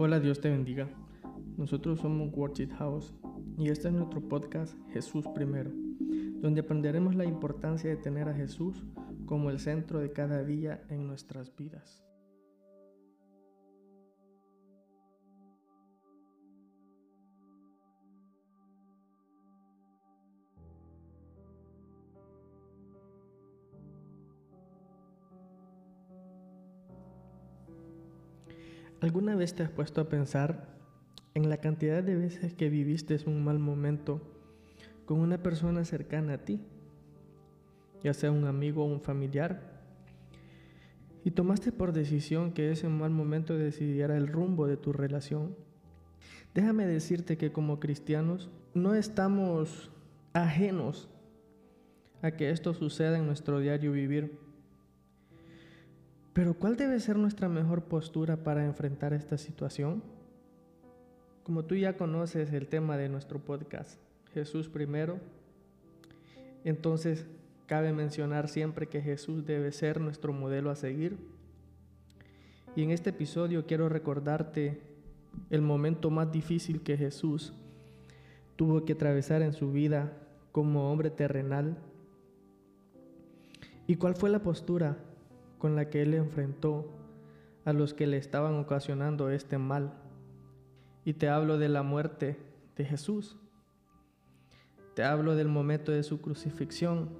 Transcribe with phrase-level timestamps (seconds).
[0.00, 0.88] Hola, Dios te bendiga.
[1.56, 3.12] Nosotros somos Worship House
[3.58, 5.72] y este es nuestro podcast Jesús Primero,
[6.40, 8.84] donde aprenderemos la importancia de tener a Jesús
[9.26, 12.07] como el centro de cada día en nuestras vidas.
[29.08, 30.68] ¿Alguna vez te has puesto a pensar
[31.32, 34.20] en la cantidad de veces que viviste un mal momento
[35.06, 36.60] con una persona cercana a ti,
[38.02, 39.80] ya sea un amigo o un familiar,
[41.24, 45.56] y tomaste por decisión que ese mal momento decidiera el rumbo de tu relación?
[46.54, 49.90] Déjame decirte que como cristianos no estamos
[50.34, 51.08] ajenos
[52.20, 54.47] a que esto suceda en nuestro diario vivir.
[56.38, 60.04] Pero ¿cuál debe ser nuestra mejor postura para enfrentar esta situación?
[61.42, 63.98] Como tú ya conoces el tema de nuestro podcast,
[64.34, 65.18] Jesús primero,
[66.62, 67.26] entonces
[67.66, 71.18] cabe mencionar siempre que Jesús debe ser nuestro modelo a seguir.
[72.76, 74.80] Y en este episodio quiero recordarte
[75.50, 77.52] el momento más difícil que Jesús
[78.54, 80.12] tuvo que atravesar en su vida
[80.52, 81.76] como hombre terrenal.
[83.88, 84.98] ¿Y cuál fue la postura
[85.58, 86.86] con la que él enfrentó
[87.64, 89.92] a los que le estaban ocasionando este mal.
[91.04, 92.38] Y te hablo de la muerte
[92.76, 93.36] de Jesús.
[94.94, 97.10] Te hablo del momento de su crucifixión.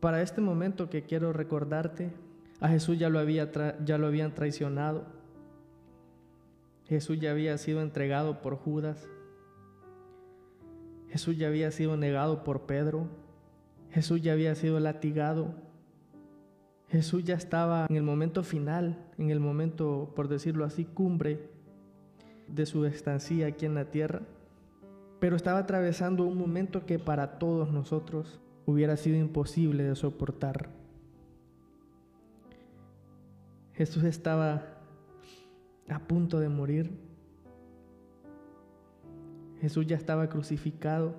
[0.00, 2.10] Para este momento que quiero recordarte,
[2.60, 3.50] a Jesús ya lo, había
[3.84, 5.04] ya lo habían traicionado.
[6.86, 9.08] Jesús ya había sido entregado por Judas.
[11.08, 13.06] Jesús ya había sido negado por Pedro.
[13.90, 15.54] Jesús ya había sido latigado
[16.90, 21.48] Jesús ya estaba en el momento final, en el momento, por decirlo así, cumbre
[22.48, 24.22] de su estancia aquí en la tierra,
[25.20, 30.68] pero estaba atravesando un momento que para todos nosotros hubiera sido imposible de soportar.
[33.74, 34.80] Jesús estaba
[35.88, 36.90] a punto de morir.
[39.60, 41.14] Jesús ya estaba crucificado.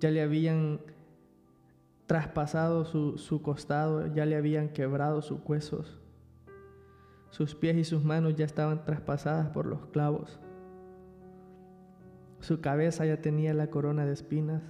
[0.00, 0.80] Ya le habían
[2.08, 6.00] traspasado su, costado, ya le habían quebrado sus huesos.
[7.28, 10.40] Sus pies y sus manos ya estaban traspasadas por los clavos.
[12.40, 14.62] Su cabeza ya tenía la corona de espinas.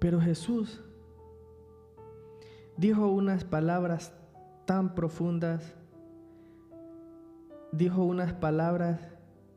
[0.00, 0.82] Pero Jesús
[2.76, 4.12] dijo unas palabras
[4.64, 5.76] tan profundas,
[7.70, 9.00] dijo unas palabras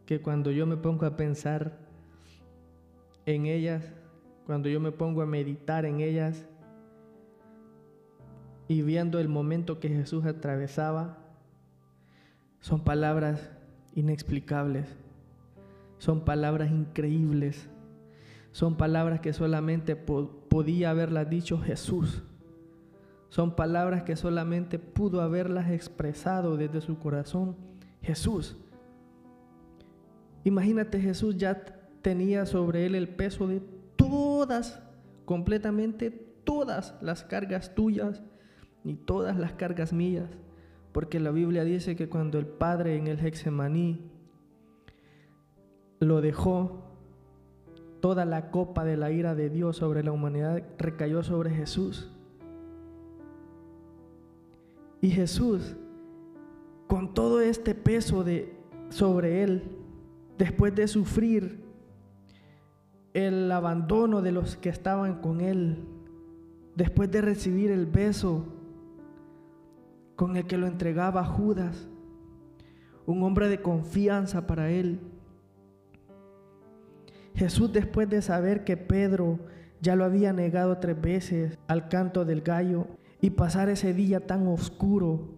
[0.06, 1.81] que cuando yo me pongo a pensar
[3.26, 3.84] en ellas,
[4.46, 6.46] cuando yo me pongo a meditar en ellas
[8.68, 11.18] y viendo el momento que Jesús atravesaba,
[12.60, 13.52] son palabras
[13.96, 14.88] inexplicables,
[15.98, 17.70] son palabras increíbles,
[18.52, 22.24] son palabras que solamente podía haberlas dicho Jesús,
[23.30, 27.56] son palabras que solamente pudo haberlas expresado desde su corazón
[28.02, 28.58] Jesús.
[30.44, 33.62] Imagínate Jesús ya tenía sobre él el peso de
[33.96, 34.82] todas,
[35.26, 36.10] completamente
[36.44, 38.22] todas las cargas tuyas
[38.84, 40.30] y todas las cargas mías.
[40.92, 44.12] Porque la Biblia dice que cuando el Padre en el Hexemaní
[46.00, 46.84] lo dejó,
[48.02, 52.12] toda la copa de la ira de Dios sobre la humanidad recayó sobre Jesús.
[55.00, 55.76] Y Jesús,
[56.88, 58.54] con todo este peso de,
[58.90, 59.64] sobre él,
[60.38, 61.61] después de sufrir
[63.14, 65.84] el abandono de los que estaban con él,
[66.76, 68.46] después de recibir el beso
[70.16, 71.88] con el que lo entregaba Judas,
[73.06, 75.00] un hombre de confianza para él.
[77.36, 79.40] Jesús después de saber que Pedro
[79.82, 82.88] ya lo había negado tres veces al canto del gallo
[83.20, 85.30] y pasar ese día tan oscuro,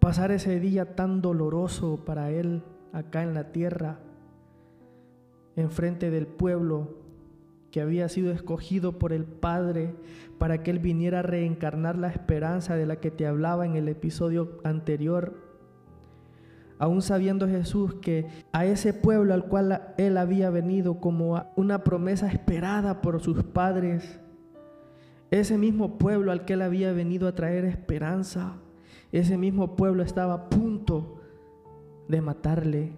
[0.00, 2.62] pasar ese día tan doloroso para él
[2.92, 4.00] acá en la tierra,
[5.56, 7.04] enfrente del pueblo
[7.70, 9.94] que había sido escogido por el Padre
[10.38, 13.88] para que Él viniera a reencarnar la esperanza de la que te hablaba en el
[13.88, 15.34] episodio anterior.
[16.78, 22.30] Aún sabiendo Jesús que a ese pueblo al cual Él había venido como una promesa
[22.30, 24.20] esperada por sus padres,
[25.32, 28.54] ese mismo pueblo al que Él había venido a traer esperanza,
[29.10, 31.20] ese mismo pueblo estaba a punto
[32.06, 32.92] de matarle,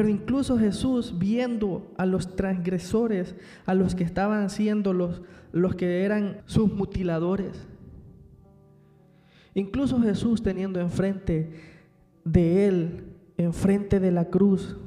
[0.00, 3.36] pero incluso Jesús, viendo a los transgresores,
[3.66, 5.20] a los que estaban siendo los,
[5.52, 7.68] los que eran sus mutiladores.
[9.52, 11.52] Incluso Jesús teniendo enfrente
[12.24, 14.78] de él, enfrente de la cruz,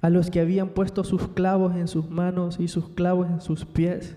[0.00, 3.64] a los que habían puesto sus clavos en sus manos y sus clavos en sus
[3.64, 4.16] pies.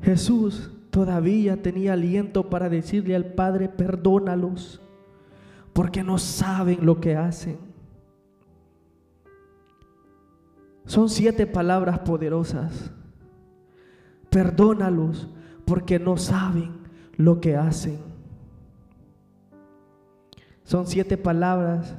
[0.00, 4.80] Jesús todavía tenía aliento para decirle al Padre, perdónalos,
[5.74, 7.71] porque no saben lo que hacen.
[10.84, 12.90] Son siete palabras poderosas.
[14.30, 15.28] Perdónalos,
[15.64, 16.72] porque no saben
[17.16, 17.98] lo que hacen.
[20.64, 21.94] Son siete palabras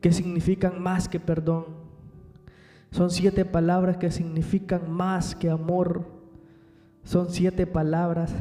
[0.00, 1.66] que significan más que perdón.
[2.90, 6.06] Son siete palabras que significan más que amor.
[7.04, 8.32] Son siete palabras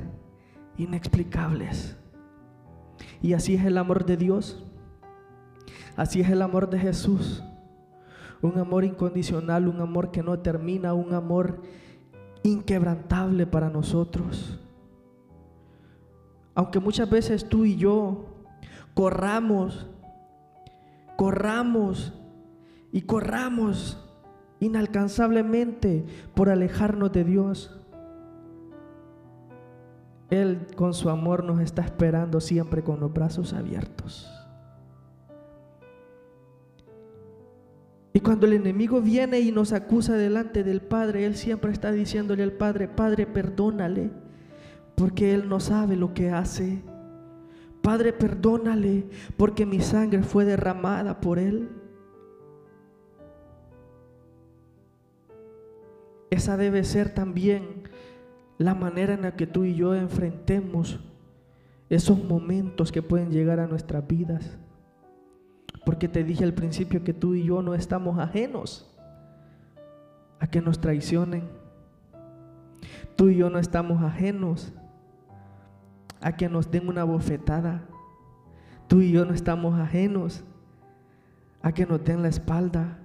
[0.78, 1.98] inexplicables.
[3.22, 4.64] Y así es el amor de Dios.
[5.96, 7.44] Así es el amor de Jesús.
[8.46, 11.62] Un amor incondicional, un amor que no termina, un amor
[12.44, 14.60] inquebrantable para nosotros.
[16.54, 18.26] Aunque muchas veces tú y yo
[18.94, 19.88] corramos,
[21.18, 22.14] corramos
[22.92, 24.02] y corramos
[24.60, 27.82] inalcanzablemente por alejarnos de Dios.
[30.30, 34.35] Él con su amor nos está esperando siempre con los brazos abiertos.
[38.16, 42.44] Y cuando el enemigo viene y nos acusa delante del Padre, Él siempre está diciéndole
[42.44, 44.10] al Padre, Padre, perdónale
[44.96, 46.82] porque Él no sabe lo que hace.
[47.82, 51.68] Padre, perdónale porque mi sangre fue derramada por Él.
[56.30, 57.84] Esa debe ser también
[58.58, 61.02] la manera en la que tú y yo enfrentemos
[61.90, 64.58] esos momentos que pueden llegar a nuestras vidas.
[65.86, 68.92] Porque te dije al principio que tú y yo no estamos ajenos
[70.40, 71.44] a que nos traicionen.
[73.16, 74.74] Tú y yo no estamos ajenos
[76.22, 77.84] a que nos den una bofetada.
[78.88, 80.44] Tú y yo no estamos ajenos
[81.62, 82.98] a que nos den la espalda.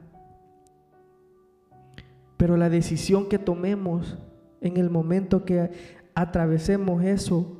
[2.36, 4.18] Pero la decisión que tomemos
[4.62, 5.70] en el momento que
[6.14, 7.59] atravesemos eso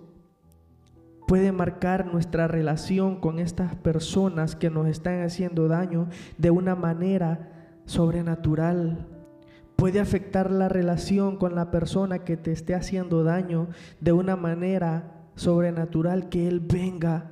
[1.31, 7.79] puede marcar nuestra relación con estas personas que nos están haciendo daño de una manera
[7.85, 9.06] sobrenatural.
[9.77, 13.69] Puede afectar la relación con la persona que te esté haciendo daño
[14.00, 17.31] de una manera sobrenatural que Él venga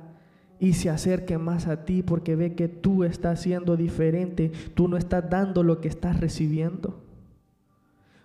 [0.61, 4.95] y se acerque más a ti porque ve que tú estás siendo diferente, tú no
[4.95, 7.03] estás dando lo que estás recibiendo.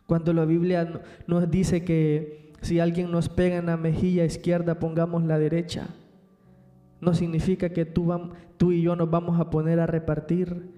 [0.07, 5.23] Cuando la Biblia nos dice que si alguien nos pega en la mejilla izquierda, pongamos
[5.23, 5.89] la derecha,
[6.99, 8.11] no significa que tú,
[8.73, 10.71] y yo nos vamos a poner a repartir,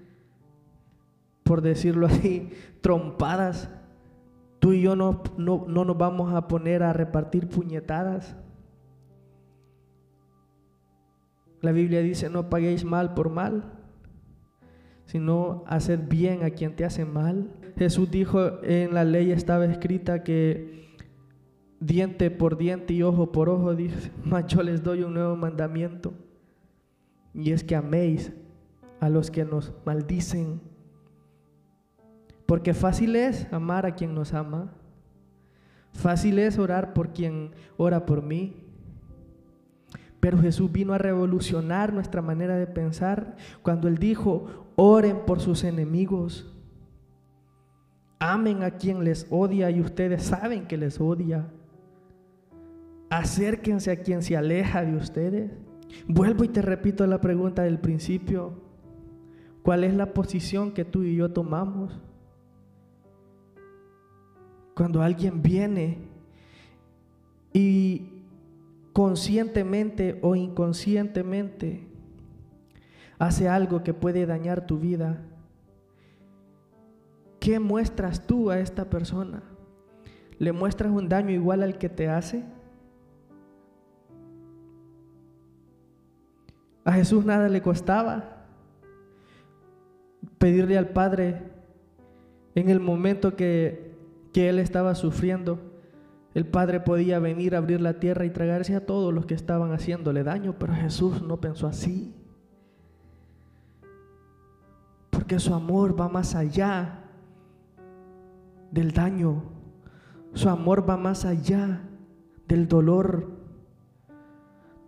[1.45, 2.51] por decirlo así,
[2.81, 3.71] trompadas.
[4.59, 8.35] Tú y yo no, no, no nos vamos a poner a repartir puñetadas.
[11.61, 13.63] La Biblia dice, no paguéis mal por mal,
[15.05, 17.49] sino haced bien a quien te hace mal.
[17.79, 20.86] Jesús dijo, en la ley estaba escrita que
[21.81, 26.13] diente por diente y ojo por ojo, dice, mas les doy un nuevo mandamiento,
[27.35, 28.33] y es que améis
[29.01, 30.61] a los que nos maldicen.
[32.47, 34.73] Porque fácil es amar a quien nos ama.
[35.93, 38.63] Fácil es orar por quien ora por mí.
[40.21, 45.63] Pero Jesús vino a revolucionar nuestra manera de pensar cuando Él dijo, oren por sus
[45.65, 46.53] enemigos,
[48.19, 51.49] amen a quien les odia y ustedes saben que les odia,
[53.11, 55.53] acérquense a quien se aleja de ustedes.
[56.09, 58.61] Vuelvo y te repito la pregunta del principio,
[59.63, 62.01] ¿cuál es la posición que tú y yo tomamos?
[64.75, 65.99] Cuando alguien viene
[67.53, 68.13] y
[68.93, 71.87] conscientemente o inconscientemente
[73.19, 75.23] hace algo que puede dañar tu vida,
[77.41, 79.43] ¿qué muestras tú a esta persona?
[80.39, 82.45] ¿Le muestras un daño igual al que te hace?
[86.87, 88.47] A Jesús nada le costaba
[90.39, 91.43] pedirle al Padre
[92.55, 93.95] en el momento que,
[94.33, 95.77] que él estaba sufriendo
[96.37, 99.73] el Padre podía venir a abrir la tierra y tragarse a todos los que estaban
[99.73, 102.15] haciéndole daño, pero Jesús no pensó así.
[105.09, 107.05] Porque su amor va más allá
[108.71, 109.45] del daño.
[110.35, 111.81] Su amor va más allá
[112.47, 113.31] del dolor.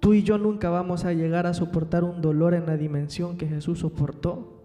[0.08, 3.46] Tú y yo nunca vamos a llegar a soportar un dolor en la dimensión que
[3.46, 4.62] Jesús soportó.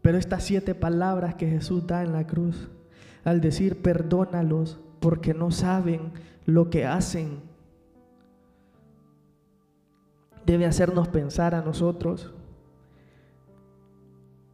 [0.00, 2.70] Pero estas siete palabras que Jesús da en la cruz,
[3.24, 6.12] al decir perdónalos porque no saben
[6.46, 7.40] lo que hacen,
[10.46, 12.32] debe hacernos pensar a nosotros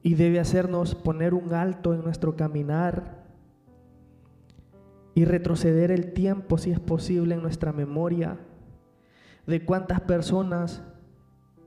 [0.02, 3.19] y debe hacernos poner un alto en nuestro caminar
[5.14, 8.38] y retroceder el tiempo si es posible en nuestra memoria
[9.46, 10.82] de cuántas personas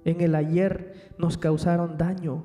[0.05, 2.43] en el ayer nos causaron daño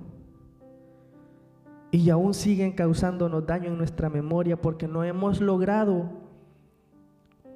[1.90, 6.10] y aún siguen causándonos daño en nuestra memoria porque no hemos logrado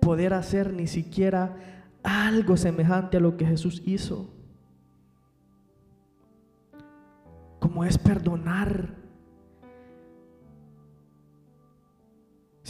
[0.01, 1.57] poder hacer ni siquiera
[2.03, 4.31] algo semejante a lo que Jesús hizo.
[7.61, 9.02] Como es perdonar.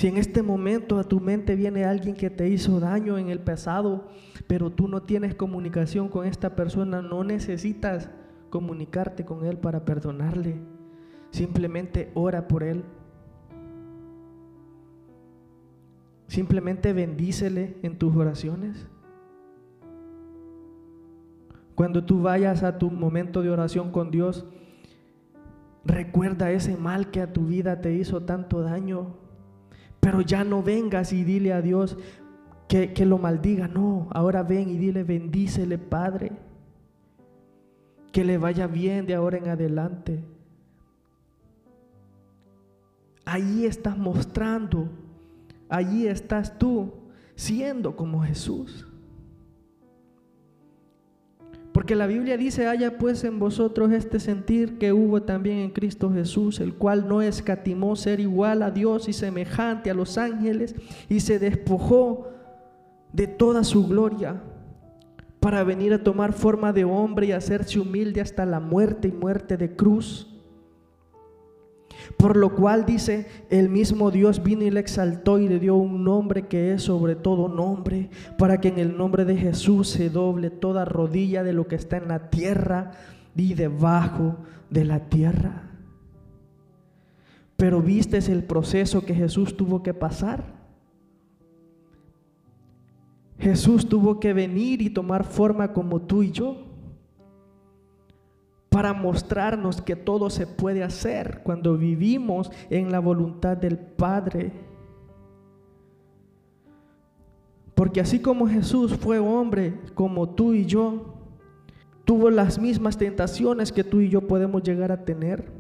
[0.02, 3.38] Si en este momento a tu mente viene alguien que te hizo daño en el
[3.38, 4.09] pasado,
[4.49, 8.11] pero tú no tienes comunicación con esta persona, no necesitas
[8.50, 10.56] comunicarte con él para perdonarle.
[11.30, 12.82] Simplemente ora por él.
[16.26, 18.88] Simplemente bendícele en tus oraciones.
[21.76, 24.47] Cuando tú vayas a tu momento de oración con Dios,
[25.85, 29.22] recuerda ese mal que a tu vida te hizo tanto daño.
[30.02, 31.97] Pero ya no vengas y dile a Dios
[32.66, 33.68] que, que lo maldiga.
[33.68, 36.32] No, ahora ven y dile, bendícele Padre.
[38.11, 40.25] Que le vaya bien de ahora en adelante.
[43.25, 44.88] Allí estás mostrando,
[45.68, 46.92] allí estás tú
[47.37, 48.85] siendo como Jesús.
[51.82, 56.12] Porque la Biblia dice, haya pues en vosotros este sentir que hubo también en Cristo
[56.12, 60.76] Jesús, el cual no escatimó ser igual a Dios y semejante a los ángeles,
[61.08, 62.28] y se despojó
[63.12, 64.40] de toda su gloria
[65.40, 69.56] para venir a tomar forma de hombre y hacerse humilde hasta la muerte y muerte
[69.56, 70.31] de cruz
[72.16, 76.04] por lo cual dice, el mismo Dios vino y le exaltó y le dio un
[76.04, 80.50] nombre que es sobre todo nombre, para que en el nombre de Jesús se doble
[80.50, 82.92] toda rodilla de lo que está en la tierra
[83.37, 84.37] y debajo
[84.71, 85.71] de la tierra.
[87.56, 90.42] Pero viste el proceso que Jesús tuvo que pasar.
[93.38, 96.72] Jesús tuvo que venir y tomar forma como tú y yo
[98.73, 104.50] para mostrarnos que todo se puede hacer cuando vivimos en la voluntad del Padre.
[107.75, 111.14] Porque así como Jesús fue hombre como tú y yo,
[112.07, 115.52] tuvo las mismas tentaciones que tú y yo podemos llegar a tener.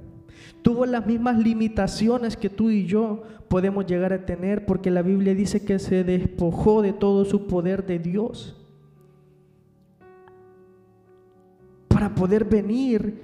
[0.62, 5.34] Tuvo las mismas limitaciones que tú y yo podemos llegar a tener porque la Biblia
[5.34, 8.61] dice que se despojó de todo su poder de Dios.
[12.02, 13.22] Para poder venir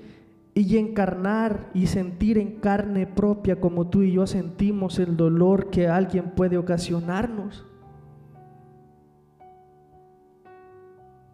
[0.55, 5.89] y encarnar y sentir en carne propia como tú y yo sentimos el dolor que
[5.89, 7.67] alguien puede ocasionarnos.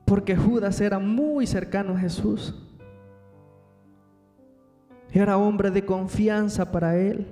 [0.06, 2.54] Porque Judas era muy cercano a Jesús.
[5.12, 7.26] Era hombre de confianza para él.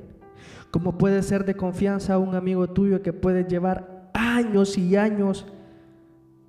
[0.71, 5.47] Como puede ser de confianza un amigo tuyo que puede llevar años y años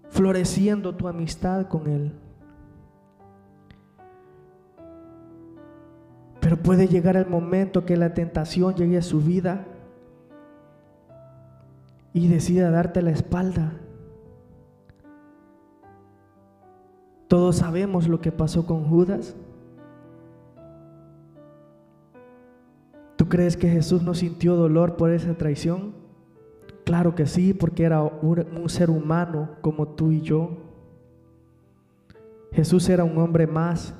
[0.10, 2.23] floreciendo tu amistad con él.
[6.54, 9.66] Pero puede llegar el momento que la tentación llegue a su vida
[12.14, 13.74] y decida darte la espalda.
[17.28, 19.36] Todos sabemos lo que pasó con Judas.
[23.16, 25.96] ¿Tú crees que Jesús no sintió dolor por esa traición?
[26.86, 30.52] Claro que sí, porque era un, ser humano como tú y yo.
[32.52, 33.96] Jesús era un hombre más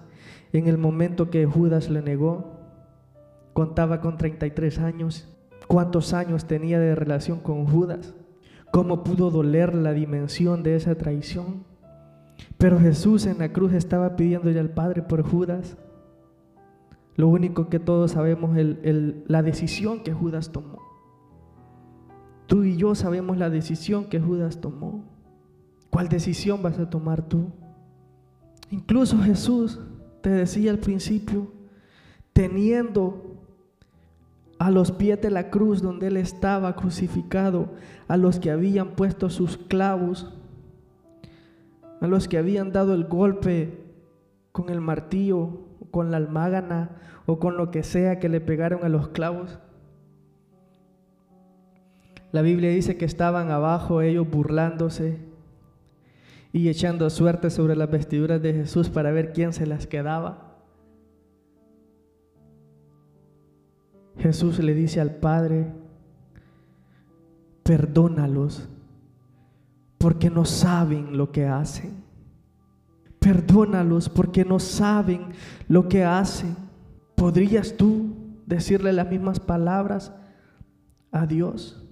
[0.54, 2.60] en el momento que Judas le negó,
[3.54, 5.28] contaba con 33 años.
[5.68, 8.14] ¿Cuántos años tenía de relación con Judas?
[8.72, 11.64] ¿Cómo pudo doler la dimensión de esa traición?
[12.58, 15.78] Pero Jesús en la cruz estaba pidiéndole al Padre por Judas.
[17.16, 18.78] Lo único que todos sabemos es
[19.28, 20.80] la decisión que Judas tomó.
[22.48, 25.04] Tú y yo sabemos la decisión que Judas tomó.
[25.90, 27.52] ¿Cuál decisión vas a tomar tú?
[28.70, 29.80] Incluso Jesús
[30.24, 31.48] te decía al principio,
[32.32, 33.42] teniendo
[34.58, 37.74] a los pies de la cruz donde Él estaba crucificado,
[38.08, 40.34] a los que habían puesto sus clavos,
[42.00, 43.84] a los que habían dado el golpe
[44.54, 45.60] con el martillo,
[45.92, 46.92] con la almágana
[47.26, 49.60] o con lo que sea que le pegaron a los clavos.
[52.32, 55.33] La Biblia dice que estaban abajo ellos burlándose
[56.56, 60.54] y echando suerte sobre las vestiduras de Jesús para ver quién se las quedaba.
[64.20, 65.74] Jesús le dice al Padre,
[67.64, 68.70] perdónalos
[69.98, 72.04] porque no saben lo que hacen.
[73.18, 75.30] Perdónalos porque no saben
[75.68, 76.56] lo que hacen.
[77.16, 80.14] ¿Podrías tú decirle las mismas palabras
[81.12, 81.84] a Dios?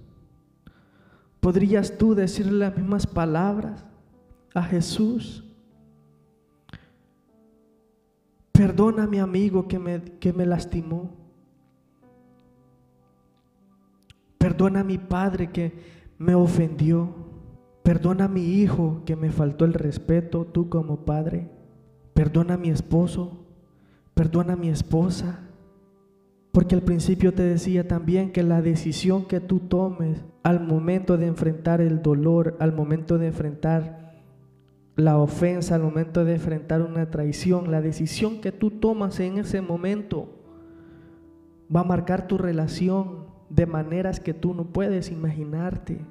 [1.40, 3.86] ¿Podrías tú decirle las mismas palabras
[4.54, 5.44] a Jesús?
[8.52, 11.10] Perdona a mi amigo que me, que me lastimó.
[14.38, 15.72] Perdona a mi padre que
[16.18, 17.14] me ofendió.
[17.82, 21.50] Perdona a mi hijo que me faltó el respeto, tú como padre.
[22.14, 23.46] Perdona a mi esposo.
[24.14, 25.40] Perdona a mi esposa.
[26.52, 31.26] Porque al principio te decía también que la decisión que tú tomes al momento de
[31.26, 34.01] enfrentar el dolor, al momento de enfrentar
[34.96, 39.60] la ofensa, al momento de enfrentar una traición, la decisión que tú tomas en ese
[39.60, 40.28] momento
[41.74, 46.04] va a marcar tu relación de maneras que tú no puedes imaginarte.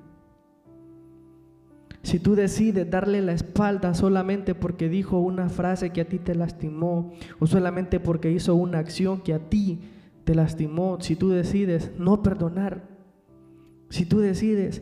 [2.04, 6.34] Si tú decides darle la espalda solamente porque dijo una frase que a ti te
[6.34, 9.80] lastimó o solamente porque hizo una acción que a ti
[10.24, 12.88] te lastimó, si tú decides no perdonar,
[13.90, 14.82] si tú decides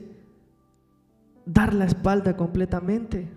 [1.46, 3.28] dar la espalda completamente,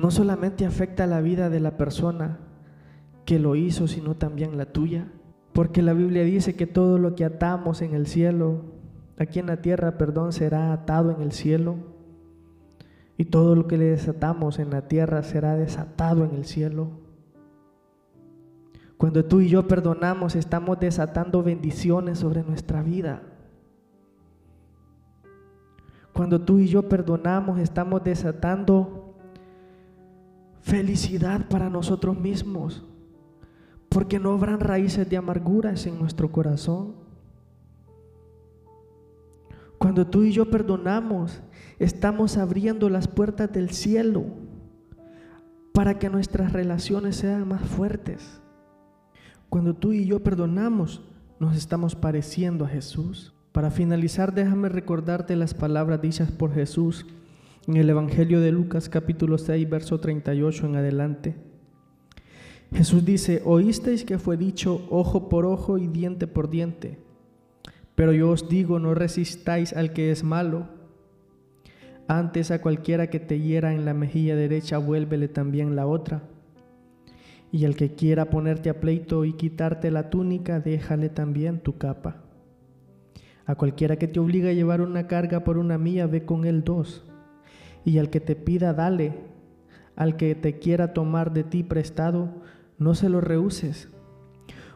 [0.00, 2.38] no solamente afecta la vida de la persona
[3.26, 5.12] que lo hizo, sino también la tuya.
[5.52, 8.62] Porque la Biblia dice que todo lo que atamos en el cielo
[9.18, 11.76] aquí en la tierra, perdón, será atado en el cielo.
[13.18, 16.88] Y todo lo que le desatamos en la tierra será desatado en el cielo.
[18.96, 23.22] Cuando tú y yo perdonamos, estamos desatando bendiciones sobre nuestra vida.
[26.14, 29.09] Cuando tú y yo perdonamos, estamos desatando
[30.70, 32.84] felicidad para nosotros mismos.
[33.88, 36.94] Porque no habrán raíces de amarguras en nuestro corazón.
[39.78, 41.42] Cuando tú y yo perdonamos,
[41.80, 44.24] estamos abriendo las puertas del cielo
[45.72, 48.40] para que nuestras relaciones sean más fuertes.
[49.48, 51.02] Cuando tú y yo perdonamos,
[51.40, 53.34] nos estamos pareciendo a Jesús.
[53.50, 57.06] Para finalizar, déjame recordarte las palabras dichas por Jesús
[57.66, 61.36] en el Evangelio de Lucas capítulo 6, verso 38 en adelante.
[62.72, 66.98] Jesús dice, oísteis que fue dicho ojo por ojo y diente por diente.
[67.94, 70.68] Pero yo os digo, no resistáis al que es malo.
[72.08, 76.22] Antes a cualquiera que te hiera en la mejilla derecha, vuélvele también la otra.
[77.52, 82.22] Y al que quiera ponerte a pleito y quitarte la túnica, déjale también tu capa.
[83.44, 86.62] A cualquiera que te obliga a llevar una carga por una mía, ve con él
[86.62, 87.09] dos.
[87.84, 89.14] Y al que te pida, dale.
[89.96, 92.30] Al que te quiera tomar de ti prestado,
[92.78, 93.88] no se lo rehuses.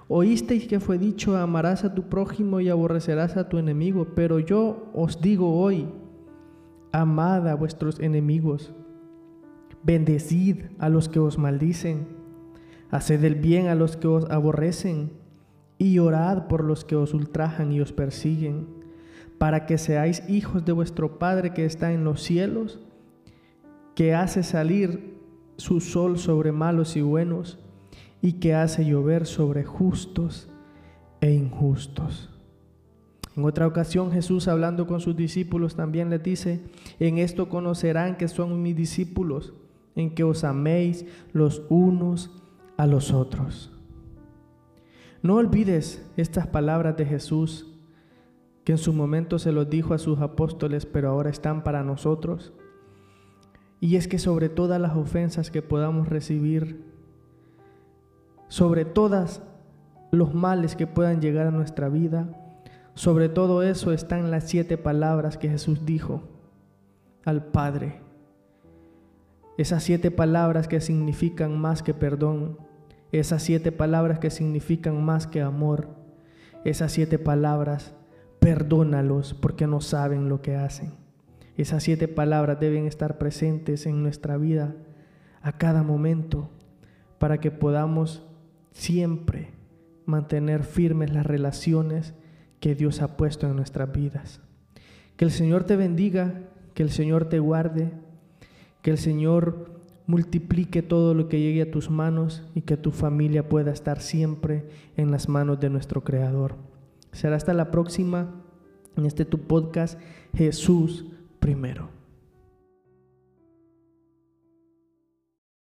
[0.09, 4.91] Oísteis que fue dicho, amarás a tu prójimo y aborrecerás a tu enemigo, pero yo
[4.93, 5.89] os digo hoy,
[6.93, 8.75] amad a vuestros enemigos,
[9.83, 12.07] bendecid a los que os maldicen,
[12.91, 15.11] haced el bien a los que os aborrecen,
[15.79, 18.67] y orad por los que os ultrajan y os persiguen,
[19.39, 22.84] para que seáis hijos de vuestro Padre que está en los cielos,
[23.95, 25.19] que hace salir
[25.57, 27.59] su sol sobre malos y buenos,
[28.21, 30.49] y que hace llover sobre justos
[31.21, 32.31] e injustos.
[33.37, 36.61] En otra ocasión Jesús hablando con sus discípulos también les dice,
[37.01, 39.53] en esto conocerán que son mis discípulos,
[39.97, 42.31] en que os améis los unos
[42.77, 43.71] a los otros.
[45.23, 47.71] No olvides estas palabras de Jesús
[48.65, 52.55] que en su momento se los dijo a sus apóstoles, pero ahora están para nosotros.
[53.85, 56.83] Y es que sobre todas las ofensas que podamos recibir,
[58.49, 59.43] sobre todas
[60.11, 62.31] los males que puedan llegar a nuestra vida.
[62.95, 66.23] Sobre todo eso están las siete palabras que Jesús dijo
[67.27, 68.01] al Padre.
[69.59, 72.57] Esas siete palabras que significan más que perdón.
[73.13, 75.89] Esas siete palabras que significan más que amor.
[76.65, 77.95] Esas siete palabras,
[78.41, 81.04] perdónalos porque no saben lo que hacen.
[81.57, 84.75] Esas siete palabras deben estar presentes en nuestra vida
[85.41, 86.51] a cada momento
[87.19, 88.27] para que podamos
[88.73, 89.51] siempre
[90.05, 92.15] mantener firmes las relaciones
[92.61, 94.41] que Dios ha puesto en nuestras vidas.
[95.17, 96.41] Que el Señor te bendiga,
[96.75, 97.93] que el Señor te guarde,
[98.83, 103.49] que el Señor multiplique todo lo que llegue a tus manos y que tu familia
[103.49, 106.57] pueda estar siempre en las manos de nuestro Creador.
[107.13, 108.43] Será hasta la próxima
[108.97, 109.99] en este tu podcast
[110.35, 111.07] Jesús
[111.45, 111.91] primero.